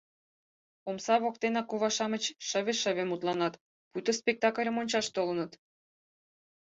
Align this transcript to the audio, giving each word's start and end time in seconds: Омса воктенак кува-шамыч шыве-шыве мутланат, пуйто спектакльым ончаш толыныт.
Омса 0.89 1.15
воктенак 1.23 1.65
кува-шамыч 1.69 2.23
шыве-шыве 2.47 3.03
мутланат, 3.07 3.53
пуйто 3.89 4.11
спектакльым 4.19 4.75
ончаш 4.81 5.05
толыныт. 5.15 5.51